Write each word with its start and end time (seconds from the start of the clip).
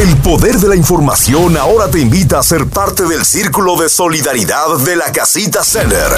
El 0.00 0.16
poder 0.18 0.54
de 0.58 0.68
la 0.68 0.76
información 0.76 1.56
ahora 1.56 1.90
te 1.90 1.98
invita 1.98 2.38
a 2.38 2.42
ser 2.44 2.66
parte 2.66 3.02
del 3.02 3.24
círculo 3.24 3.76
de 3.76 3.88
solidaridad 3.88 4.78
de 4.86 4.94
la 4.94 5.10
Casita 5.10 5.64
Center. 5.64 6.12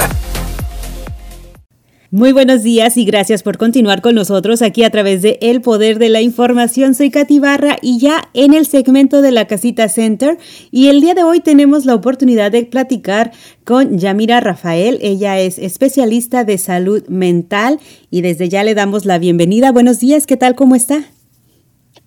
Muy 2.11 2.33
buenos 2.33 2.63
días 2.63 2.99
y 2.99 3.07
gracias 3.07 3.43
por 3.43 3.57
continuar 3.57 4.03
con 4.03 4.15
nosotros 4.17 4.61
aquí 4.61 4.85
a 4.85 4.91
través 4.91 5.23
de 5.23 5.39
El 5.41 5.63
Poder 5.63 5.99
de 5.99 6.11
la 6.11 6.21
Información. 6.21 6.95
Soy 6.95 7.11
Katy 7.11 7.39
Barra 7.39 7.79
y 7.81 7.99
ya 7.99 8.29
en 8.35 8.53
el 8.53 8.67
segmento 8.67 9.23
de 9.23 9.31
la 9.31 9.47
Casita 9.47 9.89
Center 9.89 10.37
y 10.71 10.89
el 10.89 11.01
día 11.01 11.15
de 11.15 11.23
hoy 11.23 11.41
tenemos 11.41 11.87
la 11.87 11.95
oportunidad 11.95 12.53
de 12.53 12.67
platicar 12.67 13.33
con 13.65 13.97
Yamira 13.97 14.41
Rafael. 14.41 14.99
Ella 15.01 15.41
es 15.41 15.57
especialista 15.57 16.45
de 16.45 16.59
salud 16.59 17.03
mental 17.09 17.81
y 18.11 18.21
desde 18.21 18.51
ya 18.51 18.63
le 18.63 18.75
damos 18.75 19.07
la 19.07 19.19
bienvenida. 19.19 19.73
Buenos 19.73 20.01
días, 20.01 20.27
¿qué 20.27 20.37
tal? 20.37 20.55
¿Cómo 20.55 20.75
está? 20.75 21.07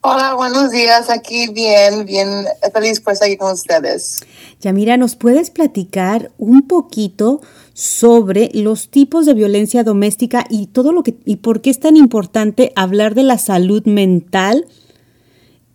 Hola, 0.06 0.34
buenos 0.34 0.70
días. 0.72 1.10
Aquí 1.10 1.48
bien, 1.48 2.04
bien 2.04 2.46
feliz 2.74 3.00
por 3.00 3.14
estar 3.14 3.26
aquí 3.26 3.38
con 3.38 3.54
ustedes. 3.54 4.20
Yamira, 4.60 4.98
¿nos 4.98 5.16
puedes 5.16 5.50
platicar 5.50 6.30
un 6.38 6.68
poquito 6.68 7.40
sobre 7.74 8.50
los 8.54 8.90
tipos 8.90 9.26
de 9.26 9.34
violencia 9.34 9.86
doméstica 9.86 10.44
y 10.50 10.68
todo 10.68 10.92
lo 10.92 11.04
que 11.04 11.16
y 11.24 11.38
por 11.38 11.62
qué 11.62 11.70
es 11.70 11.80
tan 11.80 11.96
importante 11.96 12.74
hablar 12.76 13.16
de 13.16 13.24
la 13.24 13.38
salud 13.38 13.86
mental 13.86 14.68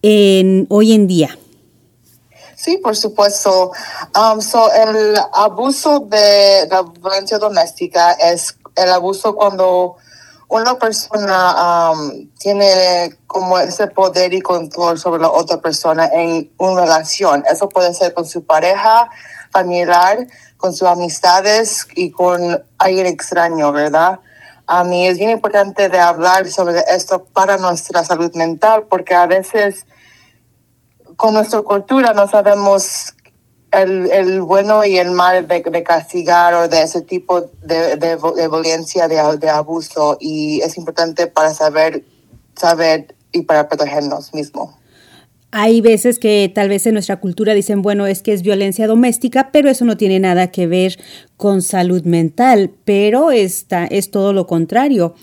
en 0.02 0.66
hoy 0.68 0.92
en 0.92 1.06
día? 1.06 1.38
Sí, 2.54 2.76
por 2.76 2.96
supuesto. 2.96 3.72
Um, 4.14 4.42
so 4.42 4.70
el 4.70 5.16
abuso 5.32 6.00
de 6.00 6.68
la 6.70 6.82
violencia 6.82 7.38
doméstica 7.38 8.12
es 8.12 8.58
el 8.76 8.90
abuso 8.90 9.34
cuando 9.34 9.96
una 10.48 10.78
persona 10.78 11.92
um, 11.92 12.28
tiene 12.38 13.17
como 13.28 13.58
ese 13.58 13.86
poder 13.88 14.32
y 14.32 14.40
control 14.40 14.98
sobre 14.98 15.20
la 15.20 15.30
otra 15.30 15.60
persona 15.60 16.06
en 16.06 16.50
una 16.56 16.80
relación. 16.80 17.44
Eso 17.48 17.68
puede 17.68 17.92
ser 17.92 18.14
con 18.14 18.24
su 18.24 18.42
pareja, 18.44 19.10
familiar, 19.52 20.26
con 20.56 20.72
sus 20.72 20.88
amistades 20.88 21.86
y 21.94 22.10
con 22.10 22.64
alguien 22.78 23.06
extraño, 23.06 23.70
¿verdad? 23.70 24.18
A 24.66 24.82
mí 24.82 25.06
es 25.06 25.18
bien 25.18 25.30
importante 25.30 25.90
de 25.90 26.00
hablar 26.00 26.48
sobre 26.48 26.82
esto 26.88 27.24
para 27.26 27.58
nuestra 27.58 28.02
salud 28.02 28.34
mental 28.34 28.86
porque 28.88 29.14
a 29.14 29.26
veces 29.26 29.86
con 31.16 31.34
nuestra 31.34 31.60
cultura 31.60 32.14
no 32.14 32.28
sabemos 32.28 33.14
el, 33.72 34.10
el, 34.10 34.40
bueno 34.40 34.86
y 34.86 34.98
el 34.98 35.10
mal 35.10 35.46
de, 35.46 35.82
castigar 35.82 36.54
o 36.54 36.68
de 36.68 36.82
ese 36.82 37.02
tipo 37.02 37.42
de, 37.62 37.96
de, 37.96 38.16
de 38.16 38.48
violencia, 38.48 39.06
de, 39.06 39.36
de, 39.36 39.50
abuso, 39.50 40.16
y 40.18 40.62
es 40.62 40.78
importante 40.78 41.26
para 41.26 41.52
saber, 41.52 42.02
saber 42.56 43.14
y 43.32 43.42
para 43.42 43.68
protegernos 43.68 44.32
mismos. 44.34 44.70
Hay 45.50 45.80
veces 45.80 46.18
que 46.18 46.50
tal 46.54 46.68
vez 46.68 46.86
en 46.86 46.92
nuestra 46.92 47.20
cultura 47.20 47.54
dicen, 47.54 47.80
bueno, 47.80 48.06
es 48.06 48.20
que 48.20 48.34
es 48.34 48.42
violencia 48.42 48.86
doméstica, 48.86 49.50
pero 49.50 49.70
eso 49.70 49.86
no 49.86 49.96
tiene 49.96 50.20
nada 50.20 50.50
que 50.50 50.66
ver 50.66 50.98
con 51.38 51.62
salud 51.62 52.02
mental, 52.04 52.70
pero 52.84 53.30
esta 53.30 53.86
es 53.86 54.10
todo 54.10 54.34
lo 54.34 54.46
contrario 54.46 55.14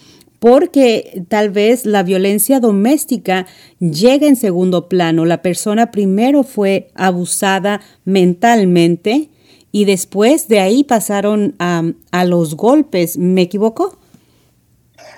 porque 0.45 1.25
tal 1.27 1.49
vez 1.49 1.87
la 1.87 2.03
violencia 2.03 2.59
doméstica 2.59 3.47
llega 3.79 4.27
en 4.27 4.35
segundo 4.35 4.87
plano. 4.87 5.25
La 5.25 5.41
persona 5.41 5.89
primero 5.89 6.43
fue 6.43 6.89
abusada 6.93 7.81
mentalmente 8.03 9.29
y 9.71 9.85
después 9.85 10.47
de 10.47 10.59
ahí 10.59 10.83
pasaron 10.83 11.55
a, 11.57 11.83
a 12.11 12.25
los 12.25 12.55
golpes. 12.55 13.17
¿Me 13.17 13.41
equivoco? 13.41 13.97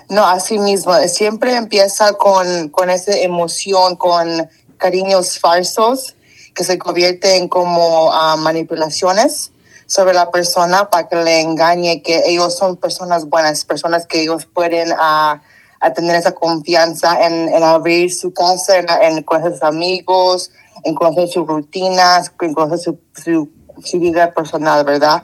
No, 0.09 0.25
así 0.25 0.57
mismo. 0.57 0.93
Siempre 1.07 1.55
empieza 1.55 2.13
con, 2.13 2.69
con 2.69 2.89
esa 2.89 3.17
emoción, 3.17 3.95
con 3.97 4.49
cariños 4.77 5.39
falsos 5.39 6.15
que 6.53 6.63
se 6.63 6.77
convierten 6.77 7.47
como 7.49 8.07
uh, 8.07 8.37
manipulaciones 8.37 9.51
sobre 9.85 10.13
la 10.13 10.31
persona 10.31 10.89
para 10.89 11.07
que 11.07 11.15
le 11.17 11.41
engañe 11.41 12.01
que 12.01 12.23
ellos 12.25 12.57
son 12.57 12.77
personas 12.77 13.25
buenas, 13.25 13.65
personas 13.65 14.07
que 14.07 14.21
ellos 14.21 14.45
pueden 14.45 14.91
uh, 14.91 15.39
a 15.79 15.93
tener 15.93 16.15
esa 16.15 16.33
confianza 16.33 17.25
en, 17.25 17.49
en 17.49 17.63
abrir 17.63 18.13
su 18.13 18.33
casa, 18.33 18.77
en, 18.77 18.87
en, 18.89 19.23
conocer 19.23 19.53
sus 19.53 19.63
amigos, 19.63 20.51
en 20.83 20.95
conocer 20.95 21.27
sus 21.27 21.47
rutinas, 21.47 22.31
en 22.41 22.53
conocer 22.53 22.79
su, 22.79 22.99
su, 23.13 23.49
su 23.83 23.99
vida 23.99 24.33
personal, 24.33 24.83
¿verdad? 24.83 25.21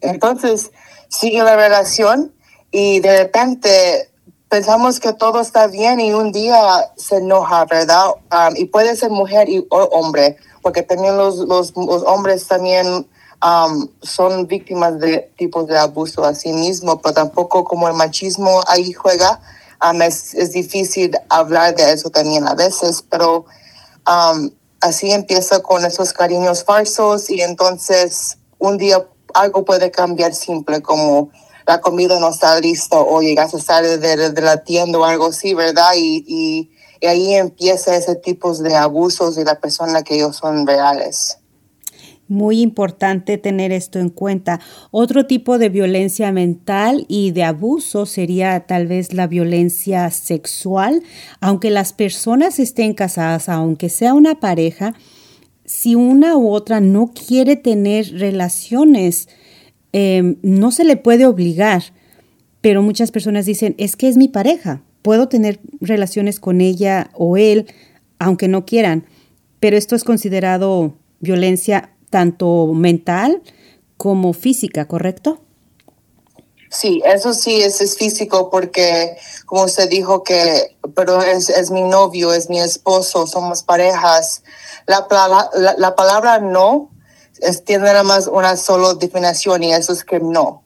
Entonces, 0.00 0.72
sigue 1.08 1.42
la 1.42 1.56
relación 1.56 2.34
y 2.70 3.00
de 3.00 3.18
repente 3.18 4.11
pensamos 4.52 5.00
que 5.00 5.14
todo 5.14 5.40
está 5.40 5.66
bien 5.66 5.98
y 5.98 6.12
un 6.12 6.30
día 6.30 6.92
se 6.94 7.16
enoja, 7.16 7.64
¿verdad? 7.64 8.08
Um, 8.30 8.54
y 8.54 8.66
puede 8.66 8.94
ser 8.96 9.08
mujer 9.08 9.48
y, 9.48 9.66
o 9.70 9.78
hombre, 9.84 10.36
porque 10.60 10.82
también 10.82 11.16
los, 11.16 11.38
los, 11.38 11.72
hombres 11.74 12.46
también 12.46 13.08
um, 13.42 13.88
son 14.02 14.46
víctimas 14.46 15.00
de 15.00 15.32
tipos 15.38 15.66
de 15.68 15.78
abuso 15.78 16.22
a 16.22 16.34
sí 16.34 16.52
mismo, 16.52 17.00
pero 17.00 17.14
tampoco 17.14 17.64
como 17.64 17.88
el 17.88 17.94
machismo 17.94 18.60
ahí 18.66 18.92
juega, 18.92 19.40
um, 19.82 20.02
es, 20.02 20.34
es, 20.34 20.52
difícil 20.52 21.12
hablar 21.30 21.74
de 21.74 21.90
eso 21.90 22.10
también 22.10 22.46
a 22.46 22.54
veces, 22.54 23.02
pero 23.08 23.46
um, 24.06 24.50
así 24.82 25.12
empieza 25.12 25.60
con 25.60 25.86
esos 25.86 26.12
cariños 26.12 26.62
falsos 26.62 27.30
y 27.30 27.40
entonces 27.40 28.36
un 28.58 28.76
día 28.76 29.02
algo 29.32 29.64
puede 29.64 29.90
cambiar 29.90 30.34
simple 30.34 30.82
como 30.82 31.30
la 31.66 31.80
comida 31.80 32.18
no 32.20 32.30
está 32.30 32.58
lista 32.60 32.98
o 32.98 33.20
llegas 33.20 33.54
a 33.54 33.60
salir 33.60 33.98
de, 33.98 34.30
de 34.30 34.42
la 34.42 34.62
tienda 34.64 34.98
o 34.98 35.04
algo 35.04 35.26
así, 35.26 35.54
¿verdad? 35.54 35.92
Y, 35.96 36.24
y, 36.26 36.70
y 37.00 37.06
ahí 37.06 37.34
empieza 37.34 37.96
ese 37.96 38.14
tipo 38.16 38.54
de 38.54 38.76
abusos 38.76 39.34
de 39.34 39.44
la 39.44 39.58
persona 39.58 40.02
que 40.02 40.14
ellos 40.14 40.36
son 40.36 40.66
reales. 40.66 41.38
Muy 42.28 42.62
importante 42.62 43.36
tener 43.36 43.72
esto 43.72 43.98
en 43.98 44.08
cuenta. 44.08 44.60
Otro 44.90 45.26
tipo 45.26 45.58
de 45.58 45.68
violencia 45.68 46.32
mental 46.32 47.04
y 47.08 47.32
de 47.32 47.44
abuso 47.44 48.06
sería 48.06 48.60
tal 48.60 48.86
vez 48.86 49.12
la 49.12 49.26
violencia 49.26 50.10
sexual. 50.10 51.02
Aunque 51.40 51.70
las 51.70 51.92
personas 51.92 52.58
estén 52.58 52.94
casadas, 52.94 53.50
aunque 53.50 53.90
sea 53.90 54.14
una 54.14 54.40
pareja, 54.40 54.94
si 55.64 55.94
una 55.94 56.36
u 56.36 56.50
otra 56.50 56.80
no 56.80 57.12
quiere 57.12 57.56
tener 57.56 58.18
relaciones, 58.18 59.28
eh, 59.92 60.36
no 60.42 60.70
se 60.70 60.84
le 60.84 60.96
puede 60.96 61.26
obligar. 61.26 61.82
Pero 62.60 62.82
muchas 62.82 63.10
personas 63.10 63.44
dicen, 63.44 63.74
es 63.78 63.96
que 63.96 64.08
es 64.08 64.16
mi 64.16 64.28
pareja, 64.28 64.82
puedo 65.02 65.28
tener 65.28 65.60
relaciones 65.80 66.38
con 66.38 66.60
ella 66.60 67.10
o 67.14 67.36
él, 67.36 67.66
aunque 68.18 68.48
no 68.48 68.64
quieran. 68.64 69.04
Pero 69.58 69.76
esto 69.76 69.96
es 69.96 70.04
considerado 70.04 70.94
violencia 71.20 71.90
tanto 72.08 72.72
mental 72.72 73.42
como 73.96 74.32
física, 74.32 74.86
¿correcto? 74.86 75.40
Sí, 76.70 77.02
eso 77.04 77.34
sí 77.34 77.62
es, 77.62 77.80
es 77.80 77.96
físico 77.96 78.48
porque, 78.48 79.16
como 79.44 79.64
usted 79.64 79.90
dijo, 79.90 80.22
que, 80.22 80.76
pero 80.94 81.20
es, 81.20 81.50
es 81.50 81.70
mi 81.70 81.82
novio, 81.82 82.32
es 82.32 82.48
mi 82.48 82.60
esposo, 82.60 83.26
somos 83.26 83.62
parejas. 83.62 84.42
La, 84.86 85.06
la 85.76 85.94
palabra 85.96 86.38
no 86.38 86.91
es, 87.42 87.64
tiene 87.64 87.84
nada 87.84 88.02
más 88.02 88.26
una 88.26 88.56
sola 88.56 88.94
definición 88.94 89.62
y 89.62 89.72
eso 89.72 89.92
es 89.92 90.04
que 90.04 90.20
no. 90.20 90.62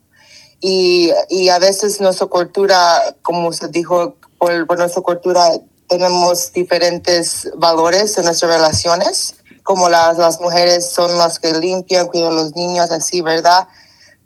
Y, 0.61 1.11
y 1.29 1.49
a 1.49 1.59
veces 1.59 2.01
nuestra 2.01 2.27
cultura, 2.27 3.03
como 3.23 3.49
usted 3.49 3.71
dijo, 3.71 4.17
por, 4.39 4.67
por 4.67 4.79
nuestra 4.79 5.03
cultura 5.03 5.51
tenemos 5.89 6.53
diferentes 6.53 7.51
valores 7.57 8.17
en 8.19 8.25
nuestras 8.25 8.51
relaciones 8.51 9.37
como 9.67 9.89
las, 9.89 10.17
las 10.17 10.41
mujeres 10.41 10.89
son 10.89 11.19
las 11.19 11.41
que 11.41 11.53
limpian, 11.53 12.07
cuidan 12.07 12.33
a 12.33 12.37
los 12.37 12.55
niños, 12.55 12.93
así, 12.93 13.21
¿verdad? 13.21 13.67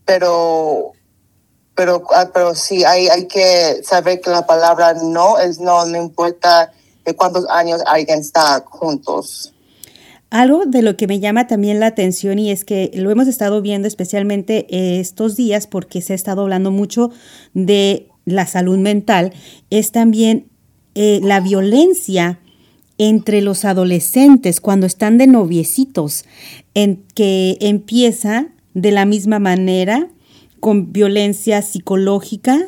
Pero, 0.04 0.92
pero, 1.74 2.04
ah, 2.14 2.28
pero 2.32 2.54
sí, 2.54 2.84
hay, 2.84 3.08
hay 3.08 3.26
que 3.26 3.82
saber 3.82 4.20
que 4.20 4.28
la 4.28 4.46
palabra 4.46 4.92
no 4.92 5.38
es 5.38 5.58
no, 5.58 5.86
no 5.86 5.96
importa 5.96 6.70
de 7.06 7.16
cuántos 7.16 7.48
años 7.48 7.80
alguien 7.86 8.20
está 8.20 8.62
juntos. 8.68 9.54
Algo 10.30 10.64
de 10.64 10.82
lo 10.82 10.96
que 10.96 11.08
me 11.08 11.18
llama 11.18 11.48
también 11.48 11.80
la 11.80 11.86
atención 11.86 12.38
y 12.38 12.52
es 12.52 12.64
que 12.64 12.92
lo 12.94 13.10
hemos 13.10 13.26
estado 13.26 13.62
viendo 13.62 13.88
especialmente 13.88 14.66
estos 15.00 15.36
días 15.36 15.66
porque 15.66 16.00
se 16.00 16.12
ha 16.12 16.16
estado 16.16 16.42
hablando 16.42 16.70
mucho 16.70 17.10
de 17.52 18.06
la 18.24 18.46
salud 18.46 18.78
mental, 18.78 19.32
es 19.70 19.90
también 19.90 20.46
eh, 20.94 21.20
la 21.22 21.40
violencia 21.40 22.38
entre 22.98 23.40
los 23.40 23.64
adolescentes 23.64 24.60
cuando 24.60 24.86
están 24.86 25.18
de 25.18 25.26
noviecitos, 25.26 26.24
en 26.74 27.02
que 27.14 27.56
empieza 27.60 28.48
de 28.74 28.92
la 28.92 29.06
misma 29.06 29.38
manera 29.38 30.08
con 30.60 30.92
violencia 30.92 31.62
psicológica, 31.62 32.58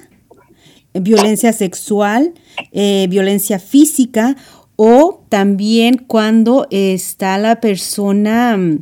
violencia 0.94 1.52
sexual, 1.52 2.32
eh, 2.72 3.06
violencia 3.08 3.58
física 3.58 4.36
o 4.84 5.22
también 5.28 5.96
cuando 6.08 6.66
está 6.72 7.38
la 7.38 7.60
persona 7.60 8.56
mm, 8.56 8.78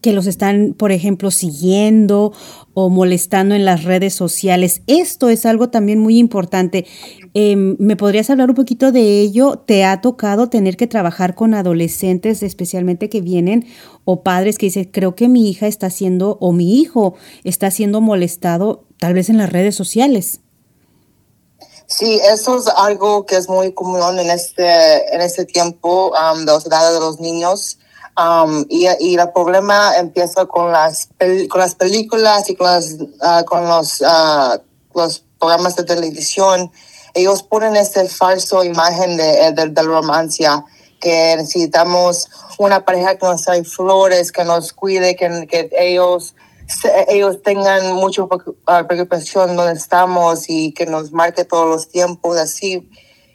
que 0.00 0.12
los 0.12 0.28
están, 0.28 0.74
por 0.78 0.92
ejemplo, 0.92 1.32
siguiendo 1.32 2.32
o 2.72 2.88
molestando 2.88 3.56
en 3.56 3.64
las 3.64 3.82
redes 3.82 4.14
sociales. 4.14 4.82
Esto 4.86 5.28
es 5.28 5.44
algo 5.44 5.70
también 5.70 5.98
muy 5.98 6.18
importante. 6.18 6.86
Em, 7.34 7.74
¿Me 7.80 7.96
podrías 7.96 8.30
hablar 8.30 8.50
un 8.50 8.54
poquito 8.54 8.92
de 8.92 9.20
ello? 9.20 9.56
¿Te 9.56 9.84
ha 9.84 10.00
tocado 10.00 10.50
tener 10.50 10.76
que 10.76 10.86
trabajar 10.86 11.34
con 11.34 11.52
adolescentes, 11.52 12.44
especialmente 12.44 13.08
que 13.08 13.20
vienen, 13.20 13.66
o 14.04 14.22
padres 14.22 14.56
que 14.56 14.66
dicen, 14.66 14.84
creo 14.84 15.16
que 15.16 15.28
mi 15.28 15.50
hija 15.50 15.66
está 15.66 15.90
siendo, 15.90 16.38
o 16.40 16.52
mi 16.52 16.78
hijo 16.78 17.16
está 17.42 17.72
siendo 17.72 18.00
molestado, 18.00 18.84
tal 18.98 19.14
vez 19.14 19.30
en 19.30 19.38
las 19.38 19.50
redes 19.50 19.74
sociales? 19.74 20.42
Sí, 21.90 22.20
eso 22.22 22.58
es 22.58 22.68
algo 22.68 23.24
que 23.24 23.36
es 23.36 23.48
muy 23.48 23.72
común 23.72 24.18
en 24.18 24.28
este, 24.28 25.14
en 25.14 25.22
este 25.22 25.46
tiempo 25.46 26.12
um, 26.12 26.44
de 26.44 26.52
los 26.52 26.64
de 26.64 27.00
los 27.00 27.18
niños. 27.18 27.78
Um, 28.14 28.66
y, 28.68 28.86
y, 29.00 29.16
el 29.16 29.32
problema 29.32 29.96
empieza 29.96 30.44
con 30.44 30.70
las, 30.70 31.08
con 31.48 31.60
las 31.60 31.74
películas 31.74 32.50
y 32.50 32.56
con, 32.56 32.66
las, 32.66 32.92
uh, 32.92 33.44
con 33.46 33.66
los, 33.66 34.02
uh, 34.02 34.60
los 34.94 35.24
programas 35.38 35.76
de 35.76 35.84
televisión. 35.84 36.70
Ellos 37.14 37.42
ponen 37.42 37.74
esta 37.74 38.04
falso 38.06 38.62
imagen 38.64 39.16
de, 39.16 39.52
de, 39.52 39.68
de 39.68 39.82
romancia, 39.82 40.62
que 41.00 41.36
necesitamos 41.38 42.28
una 42.58 42.84
pareja 42.84 43.16
que 43.16 43.24
nos 43.24 43.44
trae 43.44 43.64
flores, 43.64 44.30
que 44.30 44.44
nos 44.44 44.74
cuide, 44.74 45.16
que, 45.16 45.46
que 45.46 45.70
ellos 45.72 46.34
ellos 47.08 47.42
tengan 47.42 47.94
mucha 47.94 48.24
preocupación 48.86 49.56
donde 49.56 49.72
estamos 49.72 50.48
y 50.48 50.72
que 50.72 50.86
nos 50.86 51.12
marque 51.12 51.44
todos 51.44 51.68
los 51.68 51.88
tiempos 51.88 52.36
así. 52.36 52.88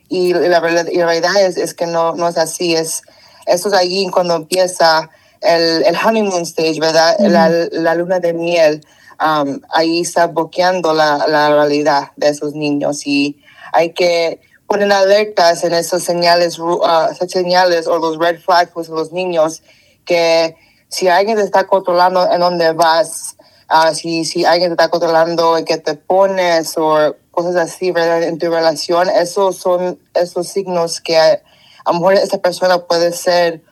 Y 0.10 0.34
la, 0.34 0.60
realidad 0.60 1.42
es, 1.42 1.58
es, 1.58 1.74
que 1.74 1.88
no, 1.88 2.16
no 2.16 2.28
es 2.28 2.38
así. 2.38 2.76
Es, 2.76 3.02
eso 3.46 3.70
es 3.70 3.74
allí 3.74 4.08
cuando 4.10 4.36
empieza 4.36 5.10
el, 5.42 5.84
el 5.84 5.96
honeymoon 5.96 6.44
stage, 6.44 6.80
¿verdad? 6.80 7.16
la, 7.20 7.50
la, 7.72 7.96
luna 7.96 8.20
de 8.20 8.34
miel. 8.34 8.86
Um, 9.20 9.62
ahí 9.72 10.02
está 10.02 10.28
bloqueando 10.28 10.94
la, 10.94 11.26
la 11.28 11.50
realidad 11.50 12.12
de 12.16 12.30
esos 12.30 12.54
niños 12.54 13.06
y 13.06 13.42
hay 13.72 13.94
que 13.94 14.42
poner 14.68 14.92
alertas 14.92 15.64
en 15.64 15.74
esos 15.74 16.04
señales, 16.04 16.60
uh, 16.60 16.82
señales 17.28 17.88
o 17.88 17.98
los 17.98 18.18
red 18.18 18.40
flags 18.40 18.72
pues, 18.74 18.90
los 18.90 19.12
niños 19.12 19.62
que 20.06 20.56
si 20.94 21.08
alguien 21.08 21.38
te 21.38 21.44
está 21.44 21.66
controlando 21.66 22.32
en 22.32 22.40
dónde 22.40 22.72
vas, 22.72 23.36
uh, 23.68 23.94
si, 23.96 24.26
si 24.26 24.46
alguien 24.46 24.70
te 24.70 24.74
está 24.74 24.90
controlando 24.90 25.58
en 25.58 25.66
qué 25.66 25.80
te 25.80 25.96
pones 25.96 26.78
o 26.78 27.16
cosas 27.32 27.56
así, 27.56 27.92
¿verdad? 27.92 28.22
En 28.22 28.38
tu 28.38 28.52
relación, 28.52 29.10
esos 29.10 29.58
son 29.58 29.98
esos 30.14 30.48
signos 30.48 31.02
que 31.02 31.18
a, 31.18 31.42
lo 31.88 31.94
mejor 31.94 32.14
esa 32.14 32.38
persona 32.38 32.78
puede 32.78 33.12
ser 33.12 33.64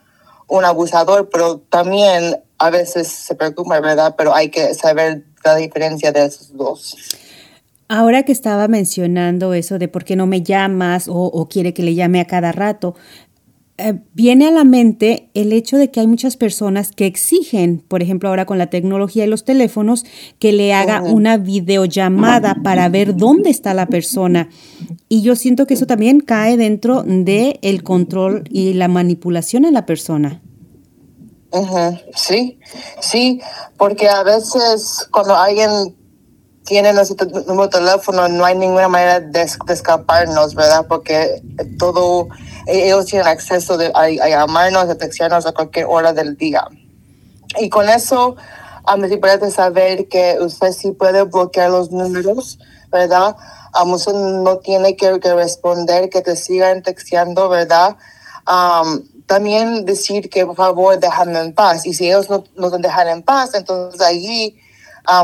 un 0.48 0.66
abusador, 0.66 1.30
pero 1.30 1.60
también 1.70 2.42
a 2.58 2.70
veces 2.72 3.08
se 3.08 3.36
preocupa, 3.36 3.80
¿verdad? 3.80 4.16
Pero 4.18 4.34
hay 4.34 4.50
que 4.50 4.74
saber 4.74 5.24
la 5.44 5.56
diferencia 5.58 6.12
de 6.12 6.26
esos 6.26 6.58
dos. 6.58 6.98
Ahora 7.88 8.24
que 8.24 8.32
estaba 8.32 8.68
mencionando 8.68 9.54
eso 9.54 9.78
de 9.78 9.88
por 9.88 10.06
qué 10.06 10.16
no 10.16 10.26
me 10.26 10.42
llamas 10.42 11.08
o, 11.08 11.14
o 11.14 11.48
quiere 11.48 11.76
que 11.76 11.84
le 11.84 11.94
llame 11.94 12.20
a 12.20 12.26
cada 12.26 12.52
rato, 12.52 12.96
eh, 13.90 14.02
viene 14.14 14.48
a 14.48 14.52
la 14.52 14.64
mente 14.64 15.30
el 15.34 15.54
hecho 15.54 15.78
de 15.78 15.92
que 15.92 16.00
hay 16.00 16.08
muchas 16.08 16.38
personas 16.38 16.92
que 16.92 17.06
exigen, 17.06 17.84
por 17.88 18.02
ejemplo, 18.02 18.30
ahora 18.30 18.46
con 18.46 18.58
la 18.58 18.70
tecnología 18.70 19.26
y 19.26 19.28
los 19.28 19.44
teléfonos, 19.44 20.06
que 20.40 20.52
le 20.52 20.74
haga 20.74 21.02
una 21.02 21.38
videollamada 21.38 22.58
para 22.64 22.88
ver 22.90 23.16
dónde 23.16 23.50
está 23.50 23.74
la 23.74 23.88
persona. 23.88 24.50
Y 25.10 25.22
yo 25.22 25.36
siento 25.36 25.68
que 25.68 25.74
eso 25.74 25.88
también 25.88 26.20
cae 26.20 26.58
dentro 26.58 27.04
de 27.04 27.60
el 27.62 27.84
control 27.84 28.44
y 28.50 28.74
la 28.74 28.88
manipulación 28.88 29.66
a 29.66 29.72
la 29.72 29.86
persona. 29.86 30.42
Sí, 32.16 32.60
sí, 33.02 33.42
porque 33.78 34.08
a 34.08 34.24
veces 34.24 35.08
cuando 35.12 35.36
alguien 35.36 35.96
tiene 36.66 36.94
nuestro 36.94 37.28
número 37.28 37.68
de 37.68 37.80
teléfono 37.80 38.28
no 38.30 38.46
hay 38.46 38.58
ninguna 38.58 38.88
manera 38.88 39.20
de, 39.20 39.42
escaparnos, 39.42 40.56
¿verdad? 40.56 40.86
Porque 40.88 41.42
todo 41.78 42.30
ellos 42.72 43.06
tienen 43.06 43.28
acceso 43.28 43.78
a, 43.94 44.10
llamarnos, 44.10 44.90
a 44.90 44.96
textearnos 44.96 45.46
a 45.46 45.52
cualquier 45.52 45.86
hora 45.88 46.14
del 46.14 46.38
día. 46.38 46.68
Y 47.60 47.70
con 47.70 47.90
eso, 47.90 48.36
a 48.86 48.98
mí 48.98 49.18
parece 49.18 49.52
saber 49.52 50.08
que 50.08 50.38
usted 50.40 50.72
sí 50.72 50.92
puede 50.92 51.24
bloquear 51.24 51.70
los 51.70 51.92
números, 51.92 52.60
¿verdad? 52.92 53.36
A 53.74 53.84
usted 53.84 54.14
no 54.14 54.58
tiene 54.58 54.96
que, 54.96 55.18
responder, 55.18 56.10
que 56.10 56.22
te 56.22 56.36
sigan 56.36 56.82
texteando, 56.82 57.50
¿verdad? 57.50 57.98
también 59.28 59.86
decir 59.86 60.30
que 60.30 60.46
por 60.46 60.58
favor 60.58 61.00
déjame 61.00 61.40
en 61.40 61.54
paz. 61.54 61.86
Y 61.86 61.94
si 61.94 62.08
ellos 62.08 62.30
no 62.30 62.44
nos 62.56 62.82
dejan 62.82 63.08
en 63.08 63.24
paz, 63.24 63.54
entonces 63.54 64.02
allí 64.02 64.58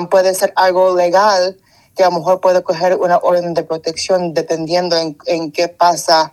puede 0.09 0.33
ser 0.33 0.53
algo 0.55 0.95
legal 0.95 1.57
que 1.97 2.03
a 2.03 2.09
lo 2.09 2.19
mejor 2.19 2.39
puede 2.39 2.63
coger 2.63 2.95
una 2.95 3.17
orden 3.17 3.53
de 3.53 3.63
protección 3.63 4.33
dependiendo 4.33 4.95
en, 4.95 5.17
en 5.25 5.51
qué 5.51 5.67
pasa 5.67 6.31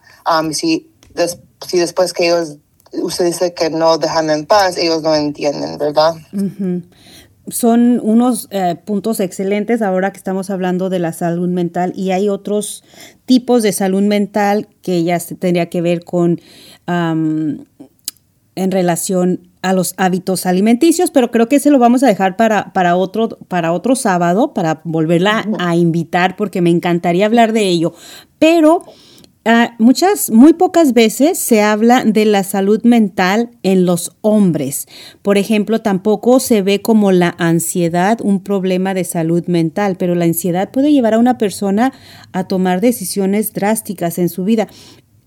si 0.53 0.94
si 1.67 1.79
después 1.79 2.13
que 2.13 2.27
ellos, 2.27 2.59
usted 2.93 3.27
dice 3.27 3.55
que 3.55 3.71
no 3.71 3.99
dejan 3.99 4.31
en 4.31 4.47
paz, 4.47 4.77
ellos 4.77 5.03
no 5.03 5.15
entienden, 5.15 5.79
¿verdad? 5.79 6.15
Son 7.49 8.01
unos 8.03 8.49
eh, 8.51 8.77
puntos 8.85 9.21
excelentes 9.21 9.83
ahora 9.83 10.13
que 10.13 10.19
estamos 10.19 10.51
hablando 10.51 10.89
de 10.89 10.99
la 10.99 11.13
salud 11.13 11.49
mental 11.49 11.93
y 11.95 12.11
hay 12.11 12.29
otros 12.29 12.85
tipos 13.27 13.63
de 13.63 13.73
salud 13.73 14.03
mental 14.03 14.69
que 14.83 15.05
ya 15.05 15.19
tendría 15.19 15.69
que 15.69 15.83
ver 15.83 16.05
con 16.05 16.41
en 18.57 18.71
relación 18.71 19.49
a 19.63 19.73
los 19.73 19.95
hábitos 19.97 20.45
alimenticios, 20.45 21.11
pero 21.11 21.31
creo 21.31 21.49
que 21.49 21.57
ese 21.57 21.71
lo 21.71 21.79
vamos 21.79 22.03
a 22.03 22.07
dejar 22.07 22.37
para, 22.37 22.73
para, 22.75 22.97
otro, 22.97 23.31
para 23.49 23.73
otro 23.73 23.97
sábado, 23.97 24.53
para 24.53 24.83
volverla 24.85 25.47
a 25.59 25.75
invitar, 25.75 26.37
porque 26.37 26.61
me 26.61 26.69
encantaría 26.69 27.25
hablar 27.25 27.53
de 27.55 27.67
ello. 27.69 27.95
Pero 28.39 28.85
Ah, 29.47 29.75
muchas, 29.79 30.31
muy 30.31 30.55
pocas 30.55 30.95
veces 30.95 31.39
se 31.39 31.61
habla 31.61 32.03
de 32.05 32.25
la 32.25 32.45
salud 32.45 32.83
mental 32.83 33.51
en 33.63 33.85
los 33.85 34.17
hombres. 34.23 34.89
Por 35.21 35.37
ejemplo, 35.37 35.83
tampoco 35.83 36.41
se 36.41 36.63
ve 36.63 36.81
como 36.81 37.13
la 37.13 37.35
ansiedad 37.39 38.21
un 38.23 38.43
problema 38.43 38.95
de 38.95 39.05
salud 39.05 39.45
mental, 39.47 39.97
pero 39.99 40.15
la 40.15 40.25
ansiedad 40.25 40.71
puede 40.71 40.93
llevar 40.93 41.13
a 41.13 41.19
una 41.19 41.37
persona 41.37 41.93
a 42.33 42.45
tomar 42.45 42.81
decisiones 42.81 43.53
drásticas 43.53 44.19
en 44.19 44.31
su 44.31 44.45
vida. 44.45 44.67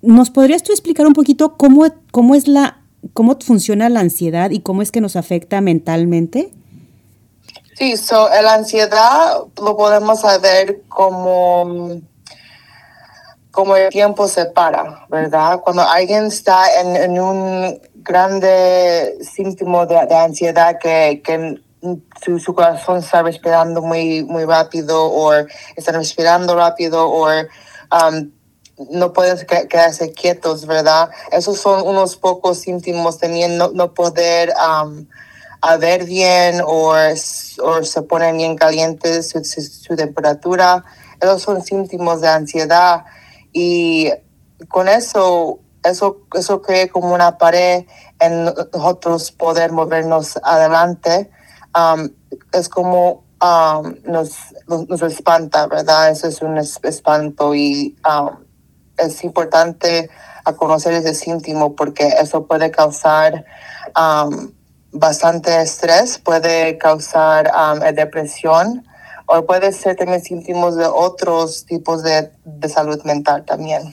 ¿Nos 0.01 0.31
podrías 0.31 0.63
tú 0.63 0.71
explicar 0.71 1.05
un 1.05 1.13
poquito 1.13 1.55
cómo, 1.55 1.85
cómo 2.09 2.33
es 2.33 2.47
la, 2.47 2.81
cómo 3.13 3.37
funciona 3.39 3.87
la 3.87 3.99
ansiedad 3.99 4.49
y 4.49 4.61
cómo 4.61 4.81
es 4.81 4.91
que 4.91 5.01
nos 5.01 5.15
afecta 5.15 5.61
mentalmente? 5.61 6.51
Sí, 7.75 7.95
so, 7.97 8.27
la 8.29 8.55
ansiedad 8.55 9.43
lo 9.61 9.77
podemos 9.77 10.21
saber 10.21 10.81
como 10.89 12.01
como 13.57 13.75
el 13.75 13.89
tiempo 13.89 14.27
se 14.27 14.45
para, 14.45 15.07
¿verdad? 15.09 15.61
Cuando 15.61 15.81
alguien 15.81 16.27
está 16.27 16.79
en, 16.79 17.19
un 17.19 17.81
grande 17.95 19.17
síntoma 19.19 19.87
de, 19.87 19.97
ansiedad 20.15 20.77
que, 20.79 21.23
que 21.25 21.59
su, 22.23 22.53
corazón 22.53 22.99
está 22.99 23.23
respirando 23.23 23.81
muy, 23.81 24.23
muy 24.25 24.45
rápido 24.45 25.03
o 25.11 25.33
está 25.75 25.91
respirando 25.93 26.55
rápido 26.55 27.09
o 27.09 27.27
um, 27.31 28.31
no 28.91 29.11
pueden 29.11 29.43
quedarse 29.47 30.11
quietos, 30.11 30.67
¿verdad? 30.67 31.09
Esos 31.31 31.59
son 31.59 31.81
unos 31.87 32.15
pocos 32.15 32.59
síntomas 32.59 33.17
teniendo 33.17 33.71
no 33.73 33.91
poder 33.91 34.53
um, 34.53 35.07
ver 35.79 36.05
bien 36.05 36.61
o, 36.63 36.93
se 37.15 38.01
ponen 38.03 38.37
bien 38.37 38.55
calientes 38.55 39.31
su 39.31 39.95
temperatura. 39.95 40.85
Esos 41.19 41.41
son 41.41 41.63
síntomas 41.63 42.21
de 42.21 42.27
ansiedad 42.27 43.03
y 43.59 44.13
con 44.67 44.87
eso, 44.87 45.61
eso, 45.83 46.19
eso 46.35 46.61
crea 46.61 46.87
como 46.89 47.11
una 47.11 47.39
pared 47.39 47.85
en 48.19 48.45
nosotros 48.45 49.31
poder 49.31 49.71
movernos 49.71 50.39
adelante. 50.43 51.31
Um, 51.75 52.09
es 52.53 52.69
como 52.69 53.23
um, 53.41 53.95
nos, 54.05 54.37
nos, 54.67 55.01
espanta, 55.01 55.65
¿verdad? 55.65 56.11
Eso 56.11 56.27
es 56.27 56.43
un 56.43 56.59
espanto 56.59 57.55
y 57.55 57.97
um, 58.07 58.45
es 58.95 59.23
importante 59.23 60.11
a 60.45 60.53
conocer 60.53 60.93
ese 60.93 61.15
síntoma 61.15 61.71
porque 61.71 62.09
eso 62.21 62.45
puede 62.45 62.69
causar 62.69 63.43
bastante 64.91 65.63
estrés, 65.63 66.19
puede 66.19 66.77
causar 66.77 67.51
depresión 67.95 68.86
o 69.27 69.45
puede 69.45 69.71
ser 69.71 69.95
también 69.95 70.21
síntomas 70.21 70.75
de 70.75 70.85
otros 70.85 71.65
tipos 71.65 72.03
de, 72.03 72.31
de 72.45 72.69
salud 72.69 73.01
mental 73.03 73.45
también. 73.45 73.83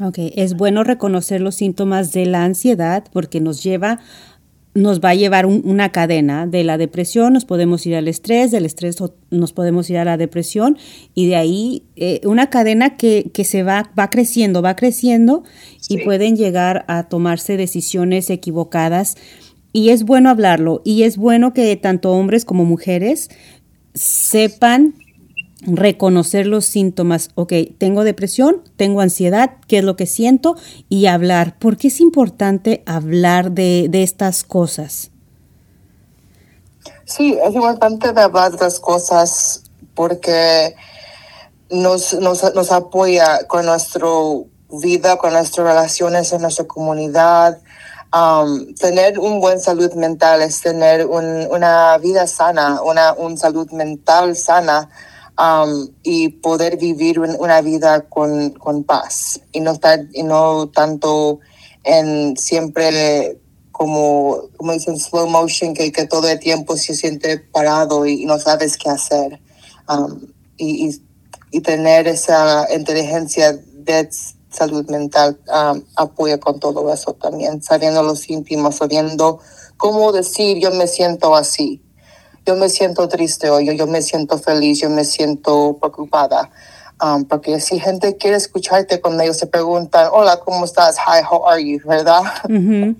Ok, 0.00 0.18
es 0.36 0.54
bueno 0.54 0.84
reconocer 0.84 1.40
los 1.40 1.56
síntomas 1.56 2.12
de 2.12 2.26
la 2.26 2.44
ansiedad 2.44 3.04
porque 3.12 3.40
nos 3.40 3.62
lleva 3.62 3.98
nos 4.74 5.00
va 5.00 5.10
a 5.10 5.14
llevar 5.14 5.46
una 5.46 5.90
cadena 5.90 6.46
de 6.46 6.62
la 6.62 6.78
depresión, 6.78 7.32
nos 7.32 7.44
podemos 7.44 7.84
ir 7.86 7.96
al 7.96 8.06
estrés, 8.06 8.52
del 8.52 8.64
estrés 8.64 8.96
nos 9.30 9.52
podemos 9.52 9.90
ir 9.90 9.98
a 9.98 10.04
la 10.04 10.16
depresión 10.16 10.78
y 11.14 11.26
de 11.26 11.34
ahí 11.34 11.82
eh, 11.96 12.20
una 12.24 12.48
cadena 12.48 12.96
que, 12.96 13.30
que, 13.34 13.44
se 13.44 13.64
va, 13.64 13.90
va 13.98 14.08
creciendo, 14.08 14.62
va 14.62 14.76
creciendo 14.76 15.42
y 15.88 16.04
pueden 16.04 16.36
llegar 16.36 16.84
a 16.86 17.08
tomarse 17.08 17.56
decisiones 17.56 18.30
equivocadas 18.30 19.16
y 19.72 19.90
es 19.90 20.04
bueno 20.04 20.30
hablarlo 20.30 20.80
y 20.84 21.02
es 21.02 21.16
bueno 21.16 21.52
que 21.52 21.74
tanto 21.76 22.12
hombres 22.12 22.44
como 22.44 22.64
mujeres 22.64 23.30
sepan 23.98 24.94
reconocer 25.60 26.46
los 26.46 26.64
síntomas. 26.64 27.30
Ok, 27.34 27.52
tengo 27.78 28.04
depresión, 28.04 28.62
tengo 28.76 29.00
ansiedad, 29.00 29.56
¿qué 29.66 29.78
es 29.78 29.84
lo 29.84 29.96
que 29.96 30.06
siento? 30.06 30.56
Y 30.88 31.06
hablar. 31.06 31.58
¿Por 31.58 31.76
qué 31.76 31.88
es 31.88 32.00
importante 32.00 32.82
hablar 32.86 33.52
de, 33.52 33.90
estas 33.92 34.44
cosas? 34.44 35.10
Sí, 37.04 37.36
es 37.42 37.54
importante 37.54 38.08
hablar 38.08 38.52
de 38.52 38.58
las 38.58 38.78
cosas 38.78 39.64
porque 39.94 40.74
nos, 41.70 42.14
nos, 42.14 42.54
nos 42.54 42.70
apoya 42.70 43.46
con 43.46 43.66
nuestra 43.66 44.06
vida, 44.70 45.16
con 45.16 45.32
nuestras 45.32 45.66
relaciones 45.66 46.32
en 46.32 46.42
nuestra 46.42 46.66
comunidad. 46.66 47.58
Um, 48.10 48.74
tener 48.74 49.18
un 49.18 49.38
buen 49.38 49.60
salud 49.60 49.92
mental 49.92 50.40
es 50.40 50.62
tener 50.62 51.04
una 51.04 51.98
vida 51.98 52.26
sana, 52.26 52.80
una 52.80 53.12
un 53.12 53.36
salud 53.36 53.70
mental 53.72 54.34
sana 54.34 54.88
um, 55.38 55.90
y 56.02 56.30
poder 56.30 56.78
vivir 56.78 57.20
una 57.20 57.60
vida 57.60 58.08
con, 58.08 58.50
con, 58.52 58.84
paz 58.84 59.40
y 59.52 59.60
no 59.60 59.72
estar 59.72 60.06
y 60.14 60.22
no 60.22 60.70
tanto 60.70 61.40
en 61.84 62.34
siempre 62.38 63.38
como 63.72 64.48
como 64.56 64.72
dicen 64.72 64.98
slow 64.98 65.28
motion 65.28 65.74
que, 65.74 65.90
todo 66.06 66.30
el 66.30 66.38
tiempo 66.38 66.78
se 66.78 66.94
siente 66.94 67.38
parado 67.38 68.06
y, 68.06 68.24
no 68.24 68.38
sabes 68.38 68.78
qué 68.78 68.88
hacer 68.88 69.38
um, 69.86 70.18
y, 70.56 70.98
y, 71.50 71.60
tener 71.60 72.08
esa 72.08 72.66
inteligencia 72.74 73.52
de 73.52 74.08
salud 74.58 74.88
mental 74.88 75.38
um, 75.46 75.82
apoya 75.96 76.38
con 76.38 76.58
todo 76.58 76.92
eso 76.92 77.14
también, 77.14 77.62
sabiendo 77.62 78.02
los 78.02 78.28
íntimos, 78.28 78.76
sabiendo 78.76 79.38
cómo 79.76 80.12
decir 80.12 80.58
yo 80.58 80.70
me 80.72 80.86
siento 80.86 81.34
así, 81.36 81.80
yo 82.44 82.56
me 82.56 82.68
siento 82.68 83.08
triste 83.08 83.50
hoy, 83.50 83.76
yo, 83.76 83.86
me 83.86 84.02
siento 84.02 84.38
feliz, 84.38 84.80
yo 84.80 84.90
me 84.90 85.04
siento 85.04 85.76
preocupada. 85.80 86.50
Um, 87.00 87.24
porque 87.24 87.60
si 87.60 87.78
gente 87.78 88.16
quiere 88.16 88.36
escucharte 88.36 89.00
cuando 89.00 89.22
ellos 89.22 89.36
se 89.36 89.46
preguntan, 89.46 90.08
hola, 90.12 90.40
¿cómo 90.40 90.64
estás? 90.64 90.96
Hi, 90.96 91.22
how 91.30 91.46
are 91.46 91.62
you? 91.62 91.78
¿Verdad? 91.86 92.22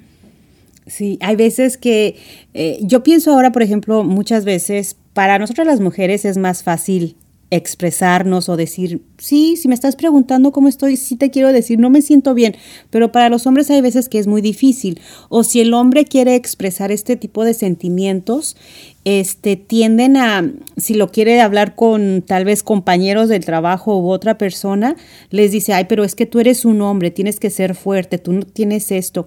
Sí, 0.86 1.18
hay 1.20 1.36
veces 1.36 1.76
que 1.76 2.16
eh, 2.54 2.78
yo 2.80 3.02
pienso 3.02 3.32
ahora, 3.32 3.52
por 3.52 3.62
ejemplo, 3.62 4.04
muchas 4.04 4.46
veces 4.46 4.96
para 5.12 5.38
nosotras 5.38 5.66
las 5.66 5.80
mujeres 5.80 6.24
es 6.24 6.38
más 6.38 6.62
fácil 6.62 7.14
expresarnos 7.50 8.50
o 8.50 8.56
decir, 8.56 9.02
sí, 9.16 9.56
si 9.56 9.68
me 9.68 9.74
estás 9.74 9.96
preguntando 9.96 10.52
cómo 10.52 10.68
estoy, 10.68 10.98
sí 10.98 11.16
te 11.16 11.30
quiero 11.30 11.50
decir, 11.50 11.78
no 11.78 11.88
me 11.88 12.02
siento 12.02 12.34
bien, 12.34 12.54
pero 12.90 13.10
para 13.10 13.30
los 13.30 13.46
hombres 13.46 13.70
hay 13.70 13.80
veces 13.80 14.10
que 14.10 14.18
es 14.18 14.26
muy 14.26 14.42
difícil. 14.42 15.00
O 15.30 15.44
si 15.44 15.60
el 15.60 15.72
hombre 15.72 16.04
quiere 16.04 16.34
expresar 16.34 16.92
este 16.92 17.16
tipo 17.16 17.44
de 17.44 17.54
sentimientos, 17.54 18.56
este, 19.04 19.56
tienden 19.56 20.18
a, 20.18 20.52
si 20.76 20.92
lo 20.92 21.10
quiere 21.10 21.40
hablar 21.40 21.74
con 21.74 22.22
tal 22.26 22.44
vez 22.44 22.62
compañeros 22.62 23.30
del 23.30 23.44
trabajo 23.46 23.98
u 23.98 24.10
otra 24.10 24.36
persona, 24.36 24.94
les 25.30 25.50
dice, 25.50 25.72
ay, 25.72 25.86
pero 25.88 26.04
es 26.04 26.14
que 26.14 26.26
tú 26.26 26.40
eres 26.40 26.66
un 26.66 26.82
hombre, 26.82 27.10
tienes 27.10 27.40
que 27.40 27.48
ser 27.48 27.74
fuerte, 27.74 28.18
tú 28.18 28.34
no 28.34 28.42
tienes 28.42 28.92
esto. 28.92 29.26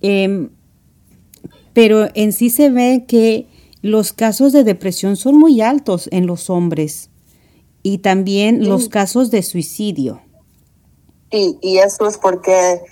Em, 0.00 0.48
pero 1.72 2.08
en 2.14 2.32
sí 2.32 2.50
se 2.50 2.70
ve 2.70 3.04
que 3.06 3.46
los 3.82 4.12
casos 4.12 4.52
de 4.52 4.64
depresión 4.64 5.16
son 5.16 5.38
muy 5.38 5.60
altos 5.60 6.08
en 6.10 6.26
los 6.26 6.50
hombres 6.50 7.11
y 7.82 7.98
también 7.98 8.68
los 8.68 8.88
casos 8.88 9.30
de 9.30 9.42
suicidio. 9.42 10.20
Sí, 11.30 11.58
y 11.60 11.78
eso 11.78 12.06
es 12.06 12.18
porque 12.18 12.82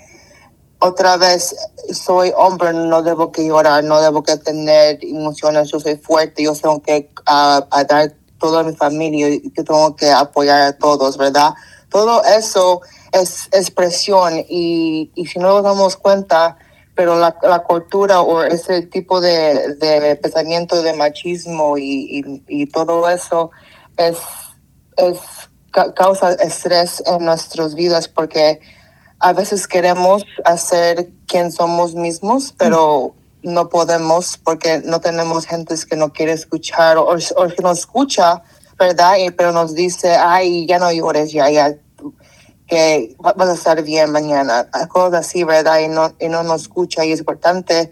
otra 0.79 1.17
vez 1.17 1.55
soy 1.93 2.33
hombre, 2.35 2.73
no 2.73 3.03
debo 3.03 3.31
que 3.31 3.45
llorar, 3.45 3.83
no 3.83 4.01
debo 4.01 4.23
que 4.23 4.35
tener 4.37 4.97
emociones, 5.03 5.69
yo 5.69 5.79
soy 5.79 5.95
fuerte, 5.95 6.43
yo 6.43 6.53
tengo 6.55 6.81
que 6.81 7.11
uh, 7.21 7.85
dar 7.87 8.15
toda 8.39 8.63
mi 8.63 8.73
familia 8.73 9.29
y 9.29 9.51
que 9.51 9.63
tengo 9.63 9.95
que 9.95 10.09
apoyar 10.09 10.61
a 10.61 10.77
todos, 10.77 11.17
¿verdad? 11.17 11.53
Todo 11.89 12.23
eso 12.23 12.81
es 13.11 13.47
expresión 13.51 14.43
y, 14.49 15.11
y 15.13 15.27
si 15.27 15.37
no 15.37 15.49
nos 15.49 15.63
damos 15.63 15.95
cuenta, 15.97 16.57
pero 16.95 17.19
la, 17.19 17.37
la 17.43 17.59
cultura 17.59 18.21
o 18.21 18.43
ese 18.43 18.81
tipo 18.81 19.21
de, 19.21 19.75
de 19.75 20.15
pensamiento 20.15 20.81
de 20.81 20.93
machismo 20.93 21.77
y, 21.77 22.19
y, 22.19 22.43
y 22.47 22.65
todo 22.65 23.07
eso 23.07 23.51
es 23.97 24.17
es, 25.09 25.19
causa 25.95 26.33
estrés 26.33 27.01
en 27.05 27.25
nuestras 27.25 27.75
vidas 27.75 28.07
porque 28.07 28.59
a 29.19 29.33
veces 29.33 29.67
queremos 29.67 30.25
hacer 30.45 31.09
quien 31.27 31.51
somos 31.51 31.95
mismos, 31.95 32.53
pero 32.57 33.13
no 33.43 33.69
podemos 33.69 34.37
porque 34.37 34.81
no 34.83 34.99
tenemos 34.99 35.45
gente 35.45 35.75
que 35.89 35.95
no 35.95 36.11
quiere 36.11 36.33
escuchar 36.33 36.97
o, 36.97 37.15
que 37.15 37.61
nos 37.61 37.79
escucha, 37.79 38.41
¿verdad? 38.77 39.17
Y, 39.17 39.31
pero 39.31 39.51
nos 39.51 39.75
dice, 39.75 40.15
ay, 40.15 40.65
ya 40.65 40.79
no 40.79 40.91
llores, 40.91 41.31
ya, 41.31 41.49
ya, 41.49 41.75
que 42.67 43.15
vas 43.19 43.49
a 43.49 43.53
estar 43.53 43.83
bien 43.83 44.11
mañana. 44.11 44.69
Cosas 44.89 45.27
así, 45.27 45.43
¿verdad? 45.43 45.81
Y 45.81 45.87
no, 45.87 46.13
y 46.19 46.27
no 46.27 46.41
nos 46.43 46.63
escucha 46.63 47.05
y 47.05 47.11
es 47.11 47.19
importante. 47.19 47.91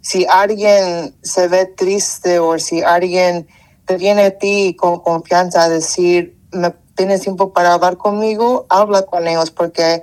Si 0.00 0.26
alguien 0.26 1.16
se 1.22 1.48
ve 1.48 1.66
triste 1.66 2.38
o 2.38 2.58
si 2.58 2.82
alguien 2.82 3.48
te 3.84 3.96
viene 3.96 4.26
a 4.26 4.38
ti 4.38 4.76
con 4.78 5.00
confianza 5.00 5.64
a 5.64 5.68
decir, 5.68 6.37
me 6.52 6.74
tienes 6.94 7.22
tiempo 7.22 7.52
para 7.52 7.74
hablar 7.74 7.96
conmigo, 7.96 8.66
habla 8.68 9.02
con 9.02 9.26
ellos 9.26 9.50
porque 9.50 10.02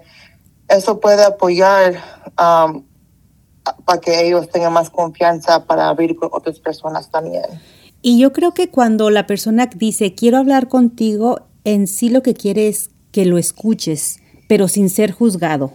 eso 0.68 1.00
puede 1.00 1.24
apoyar 1.24 1.96
um, 2.40 2.84
para 3.86 4.00
que 4.00 4.28
ellos 4.28 4.50
tengan 4.50 4.74
más 4.74 4.90
confianza 4.90 5.66
para 5.66 5.90
abrir 5.90 6.16
con 6.16 6.30
otras 6.32 6.60
personas 6.60 7.10
también. 7.10 7.44
Y 8.02 8.20
yo 8.20 8.34
creo 8.34 8.54
que 8.54 8.70
cuando 8.70 9.10
la 9.10 9.25
persona 9.25 9.68
dice 9.75 10.14
quiero 10.14 10.38
hablar 10.38 10.68
contigo, 10.68 11.42
en 11.64 11.88
sí 11.88 12.10
lo 12.10 12.22
que 12.22 12.34
quiere 12.34 12.68
es 12.68 12.92
que 13.12 13.25
lo 13.25 13.38
escuches, 13.38 14.20
pero 14.48 14.68
sin 14.68 14.90
ser 14.90 15.12
juzgado. 15.12 15.74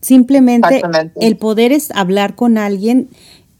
Simplemente 0.00 0.82
el 1.20 1.38
poder 1.38 1.72
es 1.72 1.90
hablar 1.92 2.34
con 2.34 2.58
alguien, 2.58 3.08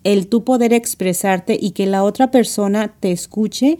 el 0.05 0.29
tú 0.29 0.45
poder 0.45 0.75
expresarte 0.75 1.57
y 1.59 1.71
que 1.71 1.87
la 1.87 2.05
otra 2.05 2.31
persona 2.31 2.95
te 3.01 3.13
escuche 3.13 3.79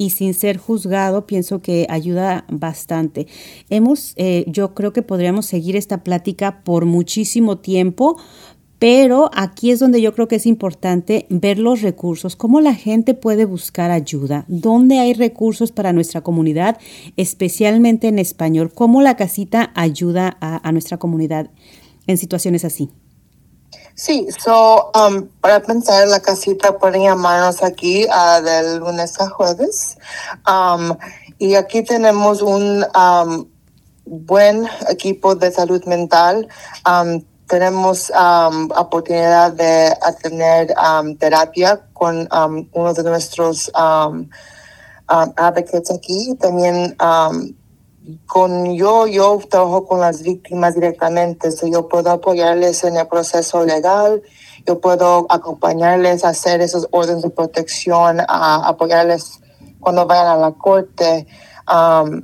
y 0.00 0.10
sin 0.10 0.32
ser 0.32 0.56
juzgado, 0.56 1.26
pienso 1.26 1.60
que 1.60 1.86
ayuda 1.90 2.46
bastante. 2.48 3.26
Hemos, 3.68 4.14
eh, 4.16 4.46
yo 4.46 4.72
creo 4.72 4.94
que 4.94 5.02
podríamos 5.02 5.44
seguir 5.44 5.76
esta 5.76 6.02
plática 6.02 6.64
por 6.64 6.86
muchísimo 6.86 7.58
tiempo, 7.58 8.16
pero 8.78 9.30
aquí 9.34 9.70
es 9.70 9.78
donde 9.78 10.00
yo 10.00 10.14
creo 10.14 10.26
que 10.26 10.36
es 10.36 10.46
importante 10.46 11.26
ver 11.28 11.58
los 11.58 11.82
recursos, 11.82 12.34
cómo 12.34 12.62
la 12.62 12.74
gente 12.74 13.12
puede 13.12 13.44
buscar 13.44 13.90
ayuda, 13.90 14.46
dónde 14.48 14.98
hay 14.98 15.12
recursos 15.12 15.70
para 15.70 15.92
nuestra 15.92 16.22
comunidad, 16.22 16.78
especialmente 17.18 18.08
en 18.08 18.18
español, 18.18 18.72
cómo 18.72 19.02
la 19.02 19.16
casita 19.16 19.70
ayuda 19.74 20.38
a 20.40 20.72
nuestra 20.72 20.96
comunidad 20.96 21.50
en 22.06 22.16
situaciones 22.16 22.64
así. 22.64 22.88
Sí, 24.02 24.28
so, 24.42 24.90
um, 24.94 25.28
para 25.42 25.60
pensar 25.60 26.08
la 26.08 26.20
casita 26.20 26.78
pueden 26.78 27.02
llamarnos 27.02 27.62
aquí 27.62 28.06
del 28.42 28.78
lunes 28.78 29.20
a 29.20 29.28
jueves. 29.28 29.98
Um, 30.48 30.96
y 31.38 31.54
aquí 31.54 31.82
tenemos 31.82 32.40
un 32.40 32.82
um, 32.96 33.44
buen 34.06 34.66
equipo 34.88 35.34
de 35.34 35.52
salud 35.52 35.84
mental. 35.84 36.48
Um, 36.86 37.22
tenemos 37.46 38.10
um, 38.12 38.70
oportunidad 38.74 39.52
de 39.52 39.94
tener 40.22 40.74
um, 40.80 41.14
terapia 41.18 41.82
con 41.92 42.26
uno 42.72 42.94
de 42.94 43.02
nuestros 43.02 43.70
advocates 45.06 45.90
aquí. 45.90 46.34
También 46.40 46.96
con 48.26 48.74
yo, 48.74 49.06
yo 49.06 49.38
trabajo 49.48 49.86
con 49.86 50.00
las 50.00 50.22
víctimas 50.22 50.74
directamente, 50.74 51.50
so 51.50 51.66
yo 51.66 51.88
puedo 51.88 52.10
apoyarles 52.10 52.82
en 52.84 52.96
el 52.96 53.06
proceso 53.06 53.64
legal, 53.64 54.22
yo 54.66 54.80
puedo 54.80 55.26
acompañarles 55.28 56.24
a 56.24 56.30
hacer 56.30 56.60
esos 56.60 56.88
órdenes 56.90 57.22
de 57.22 57.30
protección, 57.30 58.20
a 58.20 58.68
apoyarles 58.68 59.40
cuando 59.80 60.06
vayan 60.06 60.26
a 60.26 60.36
la 60.36 60.52
corte. 60.52 61.26
Um, 61.72 62.22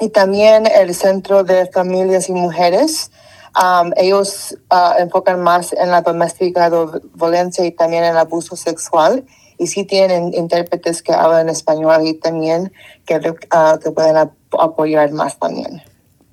y 0.00 0.08
también 0.08 0.66
el 0.66 0.94
Centro 0.94 1.44
de 1.44 1.66
Familias 1.70 2.28
y 2.28 2.32
Mujeres, 2.32 3.10
um, 3.56 3.92
ellos 3.96 4.56
uh, 4.70 5.00
enfocan 5.00 5.42
más 5.42 5.72
en 5.72 5.90
la 5.90 6.02
doméstica 6.02 6.70
violencia 7.14 7.64
y 7.64 7.72
también 7.72 8.04
en 8.04 8.10
el 8.10 8.18
abuso 8.18 8.56
sexual 8.56 9.26
y 9.58 9.66
sí 9.66 9.84
tienen 9.84 10.32
intérpretes 10.32 11.02
que 11.02 11.12
hablan 11.12 11.50
español 11.50 12.06
y 12.06 12.14
también 12.14 12.72
que, 13.04 13.16
uh, 13.16 13.78
que 13.78 13.90
pueden 13.90 14.16
apoyar 14.58 15.12
más 15.12 15.38
también. 15.38 15.82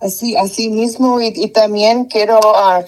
Así, 0.00 0.34
así 0.34 0.70
mismo, 0.70 1.20
y, 1.20 1.26
y 1.36 1.48
también 1.48 2.06
quiero 2.06 2.38
uh, 2.38 2.82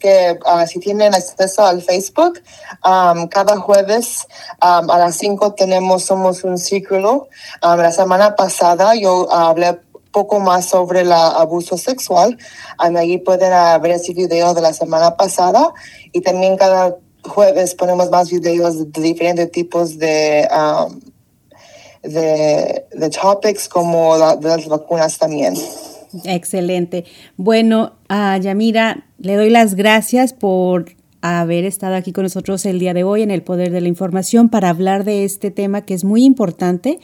que 0.00 0.36
uh, 0.44 0.66
si 0.66 0.80
tienen 0.80 1.14
acceso 1.14 1.64
al 1.64 1.80
Facebook, 1.80 2.42
um, 2.84 3.28
cada 3.28 3.56
jueves 3.56 4.26
um, 4.60 4.90
a 4.90 4.98
las 4.98 5.14
5 5.14 5.54
tenemos 5.54 6.06
Somos 6.06 6.42
un 6.42 6.58
Círculo. 6.58 7.28
Um, 7.62 7.78
la 7.78 7.92
semana 7.92 8.34
pasada 8.34 8.96
yo 8.96 9.32
hablé 9.32 9.78
poco 10.16 10.40
más 10.40 10.64
sobre 10.64 11.02
el 11.02 11.12
abuso 11.12 11.76
sexual. 11.76 12.38
Allí 12.78 13.18
pueden 13.18 13.52
ver 13.82 13.92
ese 13.92 14.14
video 14.14 14.54
de 14.54 14.62
la 14.62 14.72
semana 14.72 15.14
pasada 15.14 15.74
y 16.10 16.22
también 16.22 16.56
cada 16.56 16.96
jueves 17.22 17.74
ponemos 17.74 18.08
más 18.08 18.30
videos 18.30 18.90
de 18.92 19.02
diferentes 19.02 19.50
tipos 19.50 19.98
de... 19.98 20.48
Um, 20.50 21.00
de, 22.02 22.84
de 22.92 23.10
topics 23.10 23.68
como 23.68 24.16
la, 24.16 24.36
de 24.36 24.48
las 24.48 24.68
vacunas 24.68 25.18
también. 25.18 25.54
Excelente. 26.24 27.04
Bueno, 27.36 27.94
a 28.08 28.38
Yamira, 28.38 29.08
le 29.18 29.34
doy 29.34 29.50
las 29.50 29.74
gracias 29.74 30.32
por 30.32 30.94
haber 31.20 31.64
estado 31.64 31.96
aquí 31.96 32.12
con 32.12 32.22
nosotros 32.22 32.64
el 32.64 32.78
día 32.78 32.94
de 32.94 33.02
hoy 33.02 33.22
en 33.22 33.32
el 33.32 33.42
Poder 33.42 33.72
de 33.72 33.80
la 33.80 33.88
Información 33.88 34.48
para 34.50 34.70
hablar 34.70 35.02
de 35.02 35.24
este 35.24 35.50
tema 35.50 35.84
que 35.84 35.94
es 35.94 36.04
muy 36.04 36.24
importante 36.24 37.00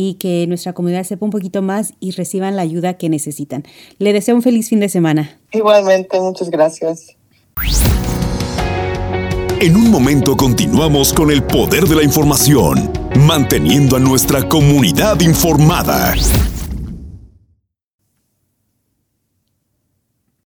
y 0.00 0.14
que 0.14 0.46
nuestra 0.46 0.74
comunidad 0.74 1.02
sepa 1.02 1.24
un 1.24 1.32
poquito 1.32 1.60
más 1.60 1.92
y 1.98 2.12
reciban 2.12 2.54
la 2.54 2.62
ayuda 2.62 2.94
que 2.94 3.08
necesitan. 3.08 3.64
Le 3.98 4.12
deseo 4.12 4.36
un 4.36 4.42
feliz 4.42 4.68
fin 4.68 4.78
de 4.78 4.88
semana. 4.88 5.40
Igualmente, 5.50 6.20
muchas 6.20 6.50
gracias. 6.50 7.16
En 9.60 9.74
un 9.74 9.90
momento 9.90 10.36
continuamos 10.36 11.12
con 11.12 11.32
el 11.32 11.42
Poder 11.42 11.86
de 11.86 11.96
la 11.96 12.04
Información, 12.04 12.92
manteniendo 13.26 13.96
a 13.96 13.98
nuestra 13.98 14.48
comunidad 14.48 15.20
informada. 15.20 16.14